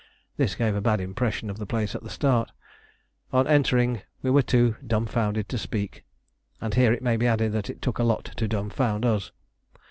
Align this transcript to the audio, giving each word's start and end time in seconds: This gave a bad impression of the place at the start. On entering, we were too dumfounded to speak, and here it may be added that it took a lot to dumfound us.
This 0.35 0.55
gave 0.55 0.73
a 0.73 0.81
bad 0.81 0.99
impression 0.99 1.51
of 1.51 1.59
the 1.59 1.67
place 1.67 1.93
at 1.93 2.01
the 2.01 2.09
start. 2.09 2.51
On 3.31 3.45
entering, 3.47 4.01
we 4.23 4.31
were 4.31 4.41
too 4.41 4.75
dumfounded 4.87 5.47
to 5.49 5.59
speak, 5.59 6.05
and 6.59 6.73
here 6.73 6.91
it 6.91 7.03
may 7.03 7.17
be 7.17 7.27
added 7.27 7.51
that 7.51 7.69
it 7.69 7.83
took 7.83 7.99
a 7.99 8.03
lot 8.03 8.25
to 8.37 8.47
dumfound 8.47 9.05
us. 9.05 9.31